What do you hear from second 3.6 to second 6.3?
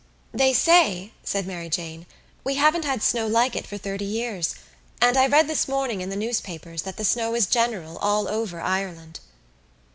for thirty years; and I read this morning in the